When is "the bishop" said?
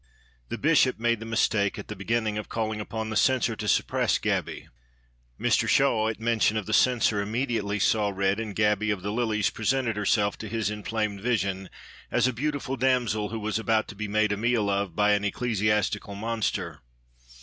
0.49-0.97